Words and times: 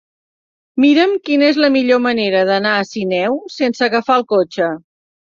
Mira'm 0.83 1.11
quina 1.27 1.49
és 1.49 1.59
la 1.63 1.67
millor 1.75 1.99
manera 2.05 2.41
d'anar 2.49 2.71
a 2.77 2.85
Sineu 2.93 3.37
sense 3.57 3.85
agafar 3.89 4.17
el 4.23 4.25
cotxe. 4.33 4.71